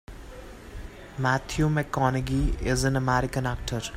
Matthew 1.19 1.67
McConaughey 1.67 2.59
is 2.63 2.83
an 2.85 2.95
American 2.95 3.45
actor. 3.45 3.83